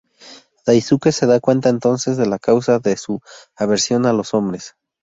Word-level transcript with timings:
Daisuke 0.65 1.11
se 1.11 1.27
da 1.27 1.39
cuenta 1.39 1.69
entonces 1.69 2.17
de 2.17 2.25
la 2.25 2.39
causa 2.39 2.79
de 2.79 2.97
su 2.97 3.21
aversión 3.55 4.07
a 4.07 4.13
los 4.13 4.33
hombres. 4.33 4.73